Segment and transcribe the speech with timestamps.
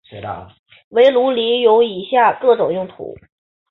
[0.89, 3.13] 围炉里有以下各种用途。